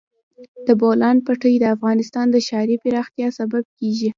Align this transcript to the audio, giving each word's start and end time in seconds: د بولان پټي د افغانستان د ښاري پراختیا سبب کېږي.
د 0.65 0.67
بولان 0.81 1.17
پټي 1.25 1.53
د 1.59 1.65
افغانستان 1.75 2.25
د 2.31 2.37
ښاري 2.47 2.75
پراختیا 2.83 3.27
سبب 3.39 3.63
کېږي. 3.79 4.09